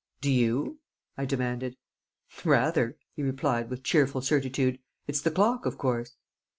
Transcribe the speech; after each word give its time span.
"Do 0.19 0.31
you?" 0.31 0.79
I 1.15 1.25
demanded. 1.25 1.77
"Rather!" 2.43 2.97
he 3.13 3.21
replied, 3.21 3.69
with 3.69 3.83
cheerful 3.83 4.21
certitude. 4.23 4.79
"It's 5.05 5.21
the 5.21 5.29
clock, 5.29 5.67
of 5.67 5.77
course." 5.77 6.15